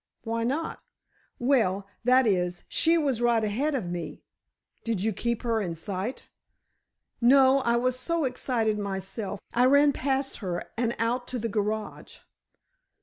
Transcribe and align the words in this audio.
"Why 0.23 0.43
not?" 0.43 0.81
"Well—that 1.37 2.25
is—she 2.25 2.97
was 2.97 3.21
right 3.21 3.43
ahead 3.43 3.75
of 3.75 3.87
me——" 3.87 4.23
"Did 4.83 5.03
you 5.03 5.13
keep 5.13 5.43
her 5.43 5.61
in 5.61 5.75
sight?" 5.75 6.27
"No; 7.21 7.59
I 7.59 7.75
was 7.75 7.99
so 7.99 8.23
excited 8.23 8.79
myself, 8.79 9.39
I 9.53 9.65
ran 9.65 9.93
past 9.93 10.37
her 10.37 10.63
and 10.75 10.95
out 10.97 11.27
to 11.27 11.37
the 11.37 11.49
garage." 11.49 12.17